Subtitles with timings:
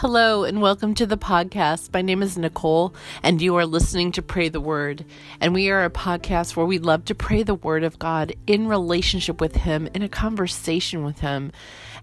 [0.00, 1.92] Hello, and welcome to the podcast.
[1.92, 5.04] My name is Nicole, and you are listening to Pray the Word.
[5.40, 8.68] And we are a podcast where we love to pray the Word of God in
[8.68, 11.50] relationship with Him, in a conversation with Him.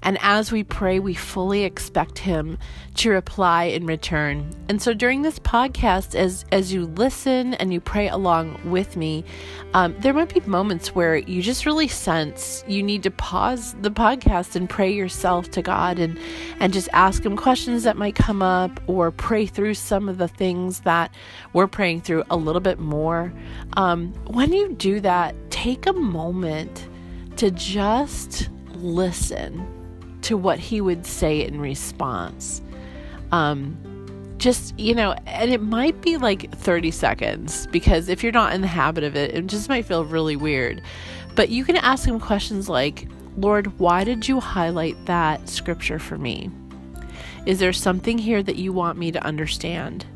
[0.04, 2.57] And as we pray, we fully expect Him
[2.95, 4.50] to reply in return.
[4.70, 9.26] And so during this podcast, as, as you listen and you pray along with me,
[9.73, 13.91] um, there might be moments where you just really sense you need to pause the
[13.91, 16.17] podcast and pray yourself to God and,
[16.59, 20.27] and just ask Him questions that might come up or pray through some of the
[20.27, 21.14] things that
[21.53, 23.34] we're praying through a little bit more.
[23.73, 26.88] Um, when you do that, take a moment
[27.38, 29.66] to just listen
[30.26, 32.60] to what he would say in response.
[33.32, 33.78] Um,
[34.40, 38.62] just, you know, and it might be like 30 seconds because if you're not in
[38.62, 40.82] the habit of it, it just might feel really weird.
[41.36, 46.17] But you can ask him questions like, Lord, why did you highlight that scripture for
[46.17, 46.50] me?
[47.45, 50.08] Is there something here that you want me to understand?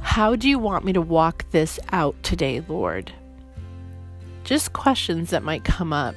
[0.00, 3.12] How do you want me to walk this out today, Lord?
[4.42, 6.16] Just questions that might come up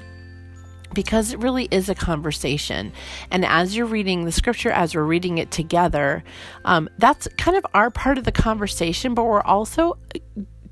[0.93, 2.91] because it really is a conversation.
[3.29, 6.23] And as you're reading the scripture, as we're reading it together,
[6.65, 9.97] um, that's kind of our part of the conversation, but we're also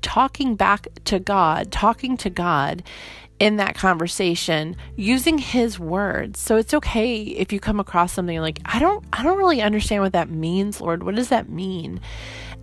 [0.02, 2.82] talking back to God, talking to God
[3.38, 6.38] in that conversation using his words.
[6.38, 10.02] So it's okay if you come across something like, I don't I don't really understand
[10.02, 11.02] what that means, Lord.
[11.02, 12.00] What does that mean?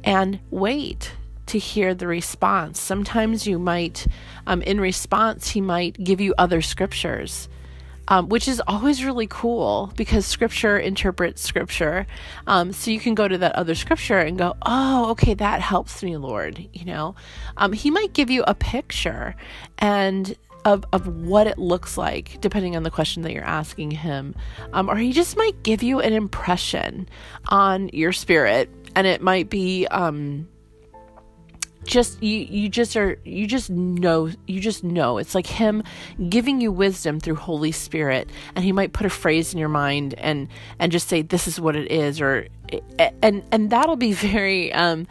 [0.03, 1.13] And wait
[1.47, 2.79] to hear the response.
[2.79, 4.07] Sometimes you might
[4.45, 7.49] um, in response he might give you other scriptures.
[8.09, 12.07] Um, which is always really cool because scripture interprets scripture.
[12.47, 16.01] Um, so you can go to that other scripture and go, oh, okay, that helps
[16.01, 16.69] me, Lord.
[16.71, 17.15] You know,
[17.57, 19.35] um, he might give you a picture
[19.77, 24.35] and of, of what it looks like, depending on the question that you're asking him.
[24.73, 27.07] Um, or he just might give you an impression
[27.47, 30.47] on your spirit, and it might be um,
[31.85, 35.83] just you you just are you just know you just know it's like him
[36.29, 40.13] giving you wisdom through holy spirit and he might put a phrase in your mind
[40.15, 40.47] and
[40.79, 42.47] and just say this is what it is or
[43.21, 45.07] and and that'll be very um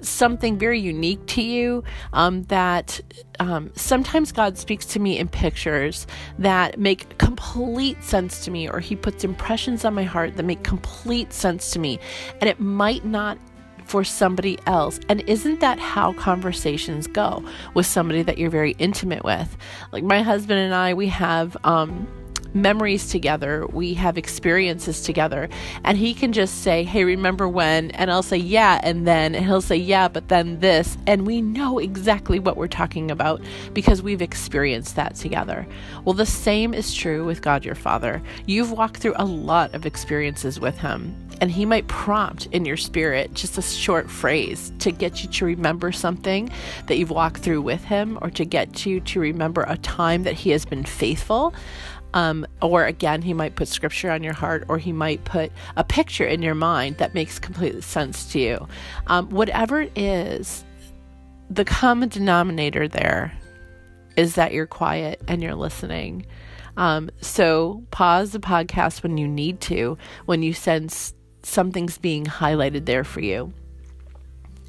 [0.00, 3.00] something very unique to you um, that
[3.38, 6.06] um, sometimes God speaks to me in pictures
[6.38, 10.62] that make complete sense to me, or He puts impressions on my heart that make
[10.62, 11.98] complete sense to me.
[12.40, 13.38] And it might not
[13.88, 15.00] for somebody else.
[15.08, 17.42] And isn't that how conversations go
[17.74, 19.56] with somebody that you're very intimate with?
[19.92, 22.06] Like my husband and I, we have, um,
[22.54, 25.48] memories together, we have experiences together,
[25.84, 27.90] and he can just say, Hey, remember when?
[27.92, 30.96] And I'll say, Yeah, and then, and he'll say, Yeah, but then this.
[31.06, 33.40] And we know exactly what we're talking about
[33.72, 35.66] because we've experienced that together.
[36.04, 38.22] Well, the same is true with God your Father.
[38.46, 42.76] You've walked through a lot of experiences with Him, and He might prompt in your
[42.76, 46.50] spirit just a short phrase to get you to remember something
[46.86, 50.34] that you've walked through with Him or to get you to remember a time that
[50.34, 51.54] He has been faithful.
[52.14, 55.84] Um, or again, he might put scripture on your heart, or he might put a
[55.84, 58.68] picture in your mind that makes complete sense to you.
[59.08, 60.64] Um, whatever it is,
[61.50, 63.32] the common denominator there
[64.16, 66.26] is that you're quiet and you're listening.
[66.76, 72.86] Um, so pause the podcast when you need to, when you sense something's being highlighted
[72.86, 73.52] there for you.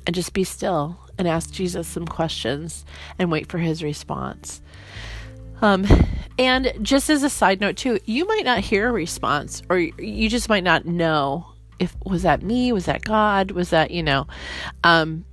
[0.06, 2.86] And just be still and ask Jesus some questions
[3.20, 4.62] and wait for his response.
[5.62, 5.86] Um,
[6.38, 10.30] and just as a side note, too, you might not hear a response, or you
[10.30, 11.46] just might not know
[11.80, 14.28] if was that me, was that God, was that you know.
[14.84, 15.25] Um,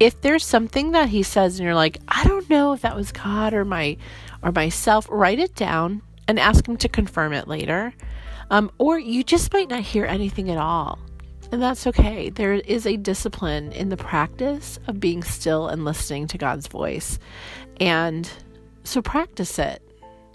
[0.00, 3.12] if there's something that he says and you're like, I don't know if that was
[3.12, 3.96] God or my
[4.42, 7.94] or myself, write it down and ask him to confirm it later.
[8.50, 10.98] Um, or you just might not hear anything at all.
[11.52, 12.30] And that's okay.
[12.30, 17.18] There is a discipline in the practice of being still and listening to God's voice.
[17.80, 18.28] And
[18.84, 19.82] so practice it.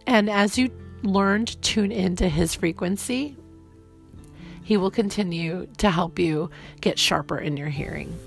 [0.05, 0.71] And as you
[1.03, 3.37] learn to tune into his frequency,
[4.63, 6.49] he will continue to help you
[6.81, 8.17] get sharper in your hearing.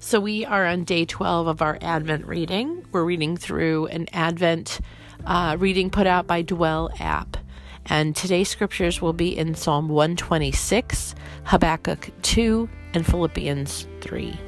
[0.00, 2.84] So, we are on day 12 of our Advent reading.
[2.90, 4.80] We're reading through an Advent
[5.24, 7.36] uh, reading put out by Dwell app.
[7.86, 11.14] And today's scriptures will be in Psalm 126,
[11.44, 14.38] Habakkuk 2, and Philippians 3.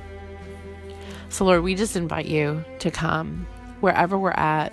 [1.28, 3.46] So, Lord, we just invite you to come
[3.84, 4.72] wherever we're at,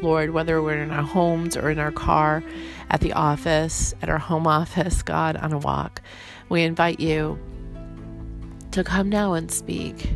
[0.00, 2.40] Lord, whether we're in our homes or in our car,
[2.88, 6.00] at the office, at our home office, God, on a walk,
[6.48, 7.36] we invite you
[8.70, 10.08] to come now and speak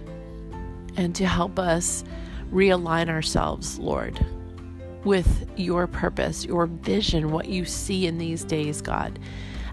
[0.96, 2.04] and to help us
[2.52, 4.24] realign ourselves, Lord,
[5.02, 9.18] with your purpose, your vision, what you see in these days, God.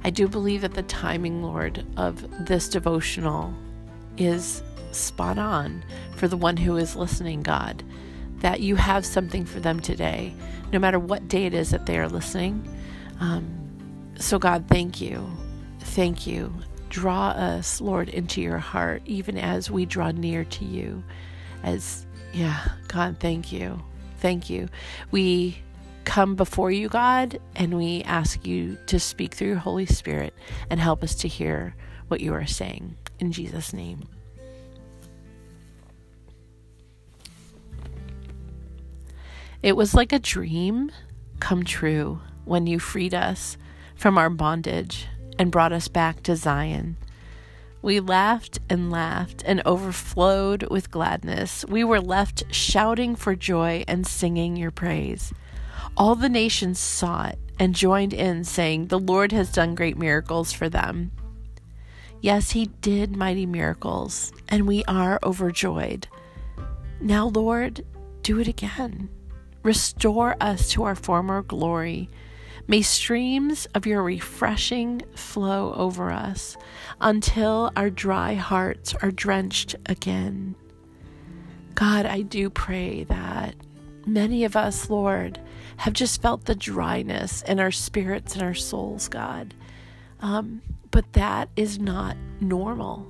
[0.03, 3.53] I do believe that the timing, Lord, of this devotional
[4.17, 5.83] is spot on
[6.15, 7.83] for the one who is listening, God.
[8.45, 10.31] That you have something for them today,
[10.71, 12.63] no matter what day it is that they are listening.
[13.19, 15.27] Um, so, God, thank you.
[15.79, 16.53] Thank you.
[16.89, 21.03] Draw us, Lord, into your heart, even as we draw near to you.
[21.63, 23.81] As, yeah, God, thank you.
[24.19, 24.69] Thank you.
[25.09, 25.57] We
[26.03, 30.35] come before you, God, and we ask you to speak through your Holy Spirit
[30.69, 31.73] and help us to hear
[32.09, 32.95] what you are saying.
[33.17, 34.07] In Jesus' name.
[39.65, 40.91] It was like a dream
[41.39, 43.57] come true when you freed us
[43.95, 45.07] from our bondage
[45.39, 46.97] and brought us back to Zion.
[47.81, 51.65] We laughed and laughed and overflowed with gladness.
[51.67, 55.33] We were left shouting for joy and singing your praise.
[55.97, 60.53] All the nations saw it and joined in, saying, The Lord has done great miracles
[60.53, 61.11] for them.
[62.21, 66.07] Yes, he did mighty miracles, and we are overjoyed.
[67.01, 67.83] Now, Lord,
[68.21, 69.09] do it again.
[69.65, 72.07] Restore us to our former glory.
[72.67, 76.55] May streams of your refreshing flow over us
[77.01, 80.53] until our dry hearts are drenched again.
[81.73, 83.55] God, I do pray that
[84.05, 85.41] many of us, Lord,
[85.77, 89.55] have just felt the dryness in our spirits and our souls, God.
[90.19, 93.07] Um, but that is not normal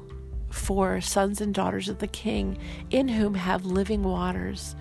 [0.51, 2.57] for sons and daughters of the King,
[2.91, 4.73] in whom have living waters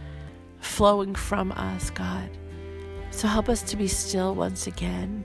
[0.64, 2.30] flowing from us, God.
[3.10, 5.24] So help us to be still once again.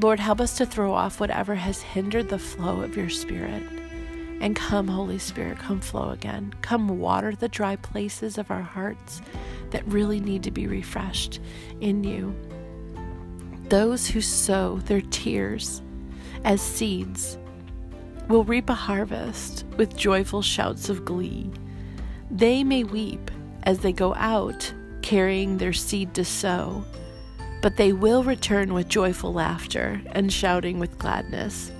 [0.00, 3.62] Lord, help us to throw off whatever has hindered the flow of your Spirit.
[4.40, 6.54] And come, Holy Spirit, come flow again.
[6.62, 9.20] Come water the dry places of our hearts
[9.70, 11.40] that really need to be refreshed
[11.80, 12.34] in you.
[13.68, 15.82] Those who sow their tears
[16.44, 17.38] as seeds
[18.28, 21.50] will reap a harvest with joyful shouts of glee.
[22.30, 23.30] They may weep
[23.62, 24.72] as they go out
[25.02, 26.84] carrying their seed to sow,
[27.62, 31.70] but they will return with joyful laughter and shouting with gladness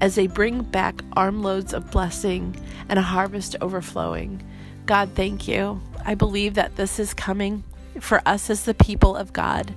[0.00, 2.56] as they bring back armloads of blessing
[2.88, 4.42] and a harvest overflowing.
[4.84, 5.80] God, thank you.
[6.04, 7.62] I believe that this is coming
[8.00, 9.74] for us as the people of God.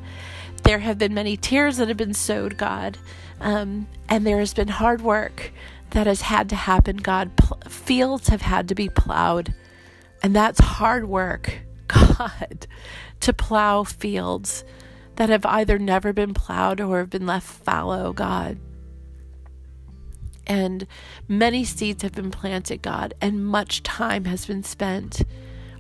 [0.63, 2.98] There have been many tears that have been sowed, God,
[3.40, 5.52] um, and there has been hard work
[5.92, 7.30] that has had to happen, God.
[7.68, 9.54] Fields have had to be plowed
[10.25, 12.66] and that's hard work, God,
[13.19, 14.66] to plow fields
[15.18, 18.57] that have either never been plowed or have been left fallow, God.
[20.48, 20.88] And
[21.27, 25.22] many seeds have been planted, God, and much time has been spent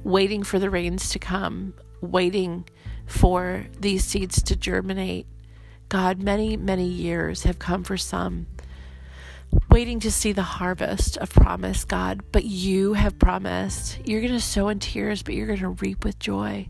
[0.03, 2.69] waiting for the rains to come, waiting
[3.07, 5.25] for these seeds to germinate.
[5.89, 8.45] God, many, many years have come for some
[9.69, 12.23] waiting to see the harvest of promise, God.
[12.31, 16.03] But you have promised you're going to sow in tears, but you're going to reap
[16.03, 16.69] with joy.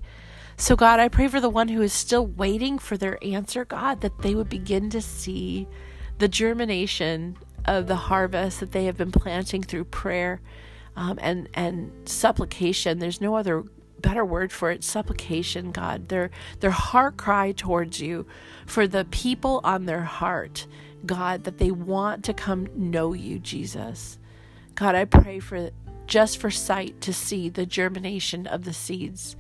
[0.58, 4.02] So, God, I pray for the one who is still waiting for their answer, God,
[4.02, 5.68] that they would begin to see
[6.18, 10.42] the germination of the harvest that they have been planting through prayer
[10.96, 13.00] um, and and supplication.
[13.00, 13.66] There's no other
[14.00, 18.26] better word for it supplication god their their heart cry towards you
[18.68, 20.68] for the people on their heart
[21.06, 24.18] God, that they want to come know you, Jesus.
[24.76, 25.72] God, I pray for
[26.08, 29.36] just for sight to see the germination of the seeds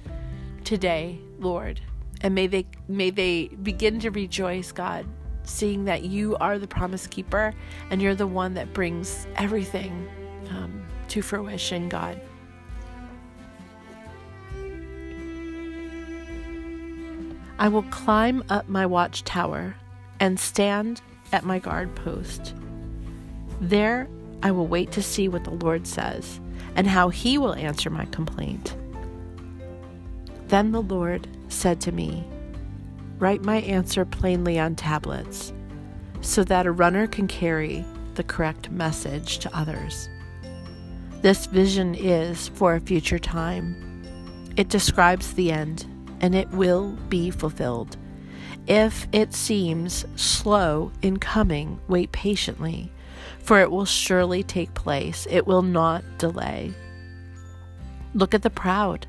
[0.63, 1.81] today, Lord.
[2.21, 5.05] And may they may they begin to rejoice, God,
[5.43, 7.53] seeing that you are the promise keeper
[7.89, 10.07] and you're the one that brings everything
[10.49, 12.19] um, to fruition, God.
[17.57, 19.75] I will climb up my watchtower
[20.19, 21.01] and stand
[21.35, 22.55] at my guard post.
[23.61, 24.07] There
[24.41, 26.39] I will wait to see what the Lord says
[26.75, 28.75] and how he will answer my complaint.
[30.47, 32.23] Then the Lord said to me,
[33.19, 35.53] Write my answer plainly on tablets,
[36.21, 40.09] so that a runner can carry the correct message to others.
[41.21, 44.03] This vision is for a future time.
[44.57, 45.85] It describes the end,
[46.19, 47.97] and it will be fulfilled.
[48.67, 52.91] If it seems slow in coming, wait patiently,
[53.39, 55.27] for it will surely take place.
[55.29, 56.73] It will not delay.
[58.15, 59.05] Look at the proud.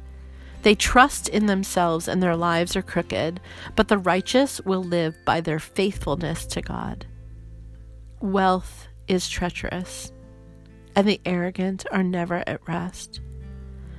[0.63, 3.41] They trust in themselves and their lives are crooked,
[3.77, 7.07] but the righteous will live by their faithfulness to God.
[8.21, 10.13] Wealth is treacherous,
[10.95, 13.21] and the arrogant are never at rest.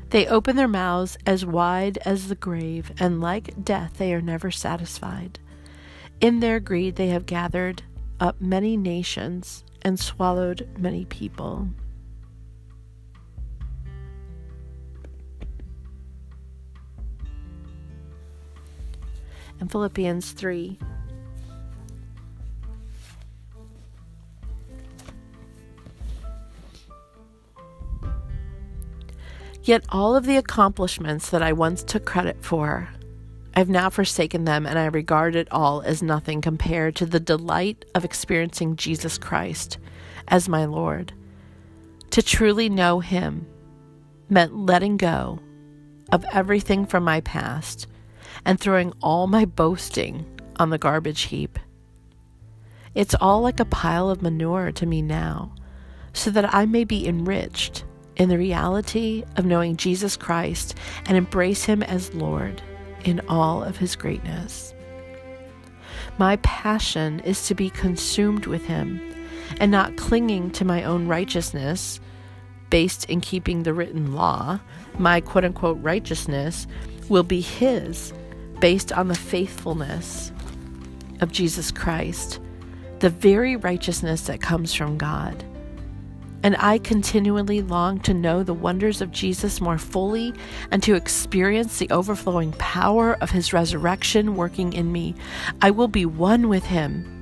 [0.10, 4.52] They open their mouths as wide as the grave, and like death, they are never
[4.52, 5.40] satisfied.
[6.20, 7.84] In their greed, they have gathered
[8.20, 11.70] up many nations and swallowed many people.
[19.60, 20.80] And Philippians 3
[29.64, 32.88] Yet all of the accomplishments that I once took credit for,
[33.58, 37.86] I've now forsaken them and I regard it all as nothing compared to the delight
[37.96, 39.80] of experiencing Jesus Christ
[40.28, 41.12] as my Lord.
[42.12, 43.48] To truly know Him
[44.30, 45.40] meant letting go
[46.12, 47.88] of everything from my past
[48.46, 50.24] and throwing all my boasting
[50.58, 51.58] on the garbage heap.
[52.94, 55.56] It's all like a pile of manure to me now,
[56.14, 57.86] so that I may be enriched
[58.18, 60.76] in the reality of knowing Jesus Christ
[61.08, 62.62] and embrace Him as Lord
[63.04, 64.74] in all of His greatness.
[66.18, 69.02] My passion is to be consumed with Him
[69.60, 72.00] and not clinging to my own righteousness
[72.70, 74.60] based in keeping the written law.
[74.98, 76.68] My quote unquote righteousness
[77.10, 78.14] will be His
[78.60, 80.32] based on the faithfulness
[81.22, 82.40] of Jesus Christ,
[83.00, 85.44] the very righteousness that comes from God.
[86.44, 90.34] And I continually long to know the wonders of Jesus more fully
[90.72, 95.16] and to experience the overflowing power of his resurrection working in me.
[95.62, 97.14] I will be one with him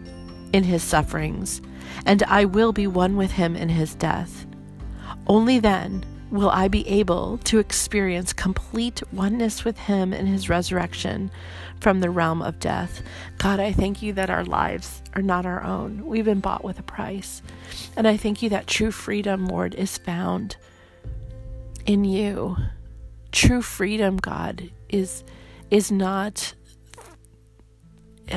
[0.53, 1.61] in his sufferings,
[2.05, 4.45] and I will be one with him in his death.
[5.27, 6.05] Only then
[6.35, 11.31] will I be able to experience complete oneness with Him in His resurrection
[11.79, 13.01] from the realm of death.
[13.37, 16.05] God, I thank you that our lives are not our own.
[16.05, 17.41] We've been bought with a price.
[17.95, 20.57] And I thank you that true freedom, Lord, is found
[21.85, 22.57] in you.
[23.31, 25.23] True freedom, God, is
[25.69, 26.53] is not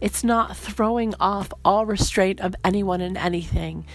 [0.00, 3.86] it's not throwing off all restraint of anyone and anything.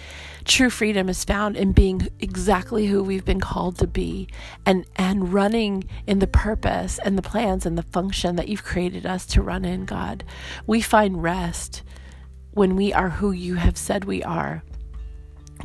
[0.47, 4.29] True freedom is found in being exactly who we've been called to be
[4.65, 9.05] and, and running in the purpose and the plans and the function that you've created
[9.05, 10.23] us to run in, God.
[10.65, 11.83] We find rest
[12.51, 14.63] when we are who you have said we are.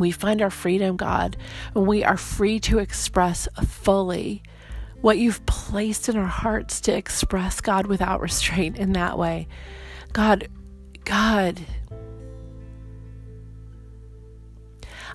[0.00, 1.36] We find our freedom, God,
[1.74, 4.42] when we are free to express fully
[5.00, 9.46] what you've placed in our hearts to express, God, without restraint in that way.
[10.12, 10.48] God,
[11.04, 11.60] God,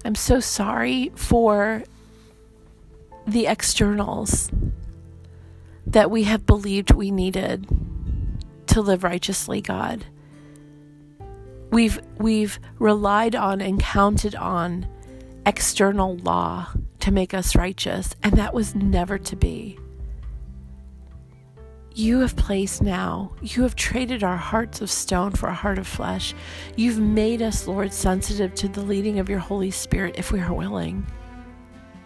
[0.08, 1.84] I'm so sorry for
[3.28, 4.50] the externals
[5.86, 7.68] that we have believed we needed
[8.68, 10.06] to live righteously, God.
[11.72, 14.88] We've we've relied on and counted on
[15.46, 16.70] external law
[17.02, 19.78] to make us righteous, and that was never to be
[21.98, 25.88] you have placed now, you have traded our hearts of stone for a heart of
[25.88, 26.36] flesh.
[26.75, 30.54] You've made us, Lord, sensitive to the leading of your Holy Spirit if we are
[30.54, 31.08] willing.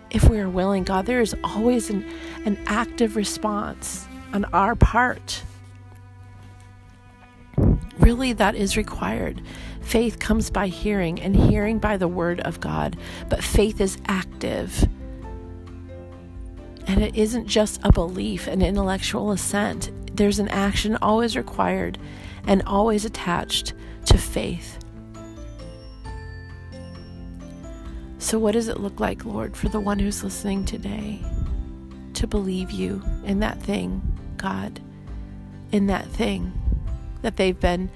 [0.10, 2.06] If we are willing, God, there is always an,
[2.46, 5.44] an active response on our part.
[8.00, 9.42] Really, that is required.
[9.82, 14.88] Faith comes by hearing, and hearing by the word of God, but faith is active.
[16.88, 19.92] And it isn't just a belief, an intellectual assent.
[20.16, 21.98] There's an action always required
[22.48, 23.74] and always attached
[24.06, 24.78] to faith.
[28.22, 31.20] So, what does it look like, Lord, for the one who's listening today
[32.14, 34.02] to believe you in that thing,
[34.38, 34.80] God,
[35.72, 36.54] in that thing
[37.24, 37.90] that they've been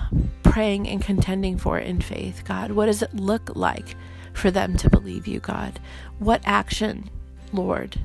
[0.00, 2.72] um, praying and contending for in faith, God?
[2.72, 3.94] What does it look like
[4.32, 5.78] for them to believe you, God?
[6.18, 7.10] What action,
[7.52, 7.98] Lord,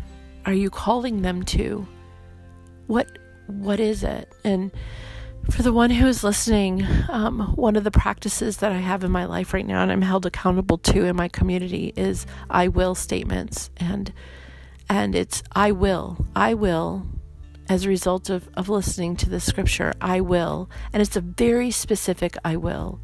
[0.45, 1.87] are you calling them to?
[2.87, 3.07] What
[3.47, 4.31] what is it?
[4.43, 4.71] And
[5.51, 9.11] for the one who is listening, um, one of the practices that I have in
[9.11, 12.95] my life right now and I'm held accountable to in my community is I will
[12.95, 13.69] statements.
[13.77, 14.13] And
[14.89, 16.25] and it's I will.
[16.35, 17.05] I will
[17.69, 20.69] as a result of, of listening to the scripture, I will.
[20.91, 22.99] And it's a very specific I will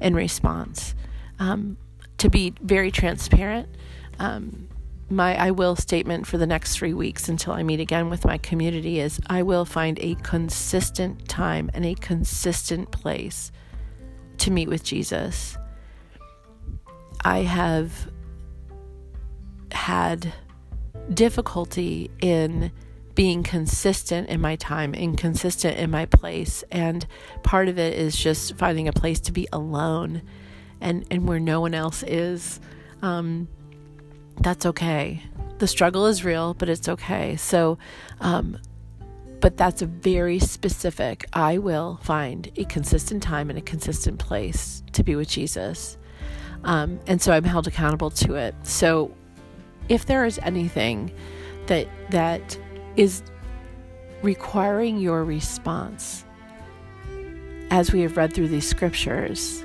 [0.00, 0.94] in response.
[1.38, 1.76] Um,
[2.18, 3.68] to be very transparent,
[4.18, 4.68] um,
[5.14, 8.38] my I will statement for the next three weeks until I meet again with my
[8.38, 13.52] community is I will find a consistent time and a consistent place
[14.38, 15.56] to meet with Jesus.
[17.24, 18.10] I have
[19.72, 20.32] had
[21.12, 22.72] difficulty in
[23.14, 27.06] being consistent in my time and consistent in my place and
[27.42, 30.22] part of it is just finding a place to be alone
[30.80, 32.58] and and where no one else is
[33.02, 33.46] um,
[34.40, 35.22] that's okay.
[35.58, 37.36] The struggle is real, but it's okay.
[37.36, 37.78] So,
[38.20, 38.58] um,
[39.40, 41.26] but that's a very specific.
[41.32, 45.98] I will find a consistent time and a consistent place to be with Jesus.
[46.64, 48.54] Um, and so I'm held accountable to it.
[48.62, 49.14] So
[49.88, 51.12] if there is anything
[51.66, 52.58] that that
[52.96, 53.22] is
[54.22, 56.24] requiring your response
[57.70, 59.64] as we have read through these scriptures,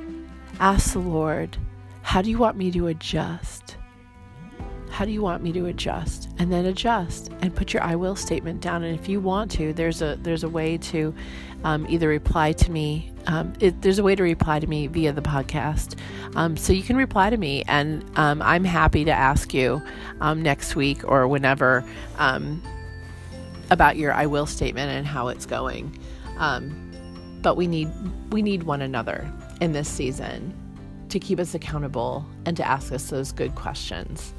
[0.60, 1.58] ask the Lord,
[2.02, 3.78] how do you want me to adjust?
[5.00, 6.28] How do you want me to adjust?
[6.40, 8.84] And then adjust and put your I will statement down.
[8.84, 11.16] And if you want to, there's a there's a way to
[11.64, 13.14] um, either reply to me.
[13.26, 15.98] Um, it, there's a way to reply to me via the podcast.
[16.36, 19.82] Um, so you can reply to me, and um, I'm happy to ask you
[20.20, 21.86] um, next week or whenever
[22.18, 22.62] um,
[23.72, 25.98] about your I will statement and how it's going.
[26.38, 27.88] but we need
[28.34, 30.54] we need one another in this season
[31.08, 34.34] to keep us accountable and to ask us those good questions.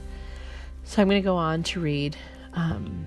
[0.91, 2.17] So I'm going to go on to read
[2.53, 3.07] um,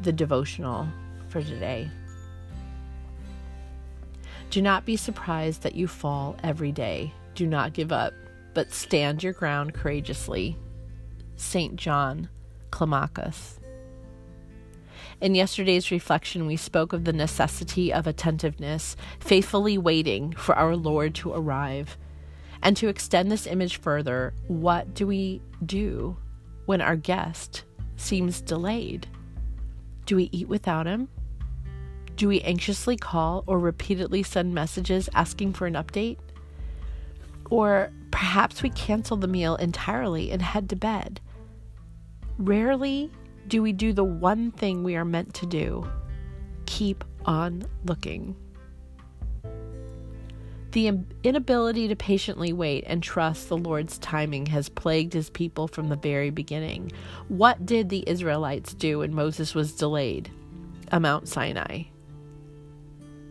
[0.00, 0.88] the devotional
[1.28, 1.90] for today.
[4.48, 7.12] Do not be surprised that you fall every day.
[7.34, 8.14] Do not give up,
[8.54, 10.56] but stand your ground courageously.
[11.36, 11.76] St.
[11.76, 12.30] John
[12.70, 13.58] Climacus.
[15.20, 21.14] In yesterday's reflection, we spoke of the necessity of attentiveness, faithfully waiting for our Lord
[21.16, 21.98] to arrive.
[22.62, 26.16] And to extend this image further, what do we do
[26.66, 27.64] when our guest
[27.96, 29.06] seems delayed?
[30.06, 31.08] Do we eat without him?
[32.16, 36.18] Do we anxiously call or repeatedly send messages asking for an update?
[37.50, 41.20] Or perhaps we cancel the meal entirely and head to bed.
[42.38, 43.10] Rarely
[43.48, 45.86] do we do the one thing we are meant to do
[46.66, 48.34] keep on looking.
[50.72, 50.90] The
[51.22, 55.96] inability to patiently wait and trust the Lord's timing has plagued his people from the
[55.96, 56.92] very beginning.
[57.28, 60.30] What did the Israelites do when Moses was delayed
[60.90, 61.84] at Mount Sinai?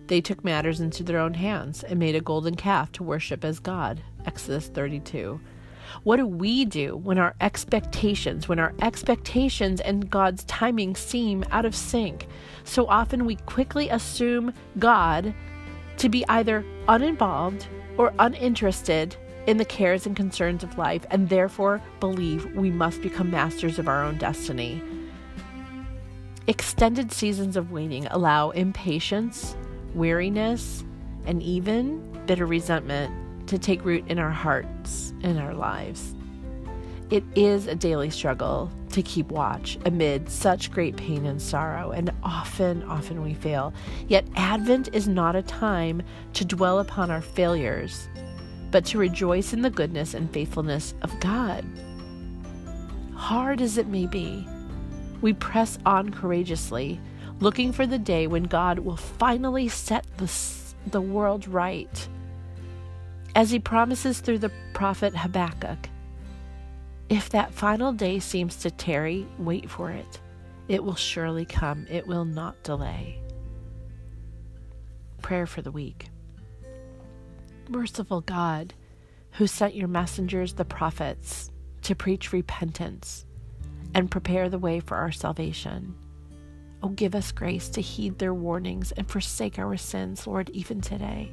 [0.06, 3.58] They took matters into their own hands and made a golden calf to worship as
[3.58, 4.04] God.
[4.24, 5.42] Exodus 32.
[6.04, 11.66] What do we do when our expectations, when our expectations and God's timing seem out
[11.66, 12.28] of sync?
[12.66, 15.34] So often we quickly assume God
[16.02, 21.80] to be either uninvolved or uninterested in the cares and concerns of life, and therefore
[22.00, 24.82] believe we must become masters of our own destiny.
[26.48, 29.56] Extended seasons of waiting allow impatience,
[29.94, 30.84] weariness,
[31.28, 36.16] and even bitter resentment to take root in our hearts and our lives.
[37.12, 42.12] It is a daily struggle to keep watch amid such great pain and sorrow, and
[42.24, 43.74] often, often we fail.
[44.08, 46.02] Yet, Advent is not a time
[46.34, 48.10] to dwell upon our failures,
[48.72, 51.66] but to rejoice in the goodness and faithfulness of God.
[53.16, 54.48] Hard as it may be,
[55.22, 57.00] we press on courageously,
[57.40, 60.32] looking for the day when God will finally set the,
[60.88, 62.08] the world right.
[63.36, 65.88] As he promises through the prophet Habakkuk,
[67.12, 70.22] if that final day seems to tarry, wait for it.
[70.70, 73.20] It will surely come, it will not delay.
[75.22, 76.08] Prayer for the week.
[77.68, 78.74] Merciful God,
[79.32, 83.26] who sent your messengers, the prophets, to preach repentance
[83.94, 85.94] and prepare the way for our salvation.
[86.84, 91.32] Oh, give us grace to heed their warnings and forsake our sins, Lord, even today,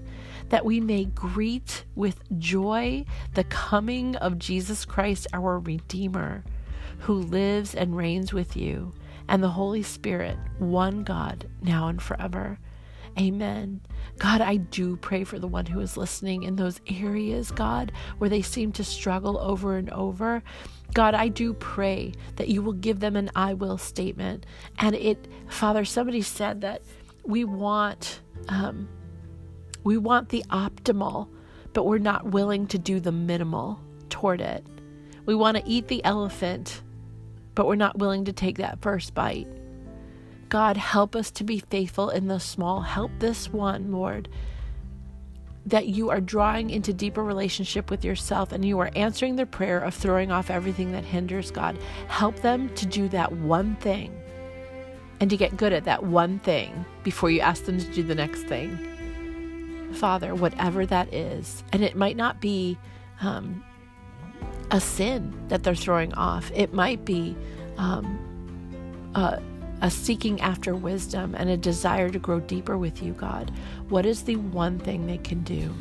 [0.50, 6.44] that we may greet with joy the coming of Jesus Christ, our Redeemer,
[7.00, 8.92] who lives and reigns with you,
[9.26, 12.58] and the Holy Spirit, one God, now and forever.
[13.18, 13.80] Amen.
[14.18, 18.30] God, I do pray for the one who is listening in those areas, God, where
[18.30, 20.42] they seem to struggle over and over.
[20.94, 24.46] God, I do pray that you will give them an I will statement.
[24.78, 26.82] And it, Father, somebody said that
[27.24, 28.88] we want, um,
[29.84, 31.28] we want the optimal,
[31.72, 34.64] but we're not willing to do the minimal toward it.
[35.26, 36.82] We want to eat the elephant,
[37.54, 39.48] but we're not willing to take that first bite.
[40.48, 42.80] God, help us to be faithful in the small.
[42.80, 44.28] Help this one, Lord,
[45.66, 49.78] that you are drawing into deeper relationship with yourself and you are answering their prayer
[49.78, 51.78] of throwing off everything that hinders God.
[52.08, 54.18] Help them to do that one thing
[55.20, 58.14] and to get good at that one thing before you ask them to do the
[58.14, 58.78] next thing.
[59.94, 62.78] Father, whatever that is, and it might not be
[63.20, 63.62] um,
[64.70, 67.36] a sin that they're throwing off, it might be
[67.78, 68.18] um,
[69.14, 69.42] a,
[69.80, 73.52] a seeking after wisdom, and a desire to grow deeper with you, God.
[73.88, 75.72] What is the one thing they can do,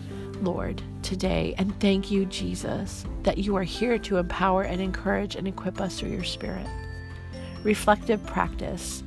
[0.41, 1.55] Lord, today?
[1.57, 5.99] And thank you, Jesus, that you are here to empower and encourage and equip us
[5.99, 6.67] through your Spirit.
[7.63, 9.03] Reflective practice.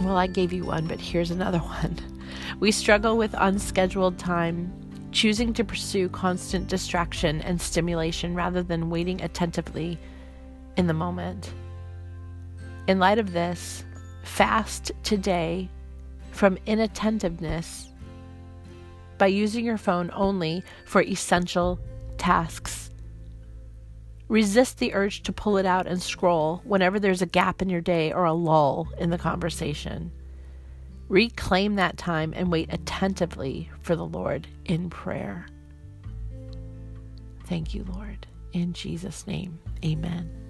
[0.00, 1.98] Well, I gave you one, but here's another one.
[2.60, 4.72] We struggle with unscheduled time,
[5.10, 9.98] choosing to pursue constant distraction and stimulation rather than waiting attentively
[10.76, 11.52] in the moment.
[12.86, 13.84] In light of this,
[14.22, 15.68] fast today
[16.30, 17.88] from inattentiveness
[19.18, 21.80] by using your phone only for essential
[22.16, 22.90] tasks.
[24.28, 27.80] Resist the urge to pull it out and scroll whenever there's a gap in your
[27.80, 30.12] day or a lull in the conversation.
[31.08, 35.46] Reclaim that time and wait attentively for the Lord in prayer.
[37.46, 38.26] Thank you, Lord.
[38.52, 40.45] In Jesus' name, amen.